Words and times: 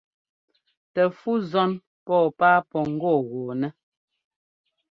Tɛ 0.93 1.03
fú 1.19 1.31
zɔ́n 1.51 1.71
pɔ́ɔ 2.05 2.25
páa 2.39 2.57
pɔ́ 2.69 2.81
ŋ́gɔ́ɔgɔ́ɔnɛ́. 2.91 3.69